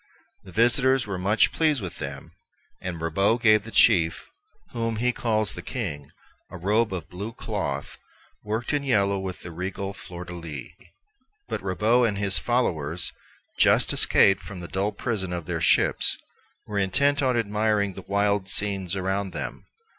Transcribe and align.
Their 0.43 0.53
visitors 0.53 1.05
were 1.05 1.19
much 1.19 1.51
pleased 1.51 1.79
with 1.79 1.99
them, 1.99 2.31
and 2.81 2.99
Ribaut 2.99 3.43
gave 3.43 3.63
the 3.65 3.69
chief, 3.69 4.25
whom 4.71 4.95
he 4.95 5.11
calls 5.11 5.53
the 5.53 5.61
king, 5.61 6.09
a 6.49 6.57
robe 6.57 6.91
of 6.91 7.07
blue 7.07 7.33
cloth, 7.33 7.99
worked 8.43 8.73
in 8.73 8.81
yellow 8.81 9.19
with 9.19 9.41
the 9.43 9.51
regal 9.51 9.93
fleur 9.93 10.23
de 10.25 10.33
lis. 10.33 10.69
But 11.47 11.61
Ribaut 11.61 12.07
and 12.07 12.17
his 12.17 12.39
followers, 12.39 13.11
just 13.59 13.93
escaped 13.93 14.41
from 14.41 14.59
the 14.59 14.67
dull 14.67 14.91
prison 14.91 15.31
of 15.31 15.45
their 15.45 15.61
ships, 15.61 16.17
were 16.65 16.79
intent 16.79 17.21
on 17.21 17.37
admiring 17.37 17.93
the 17.93 18.01
wild 18.01 18.49
scenes 18.49 18.95
around 18.95 19.33
them. 19.33 19.67